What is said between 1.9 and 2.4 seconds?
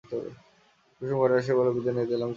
নিতে এলাম ছোটবাবু।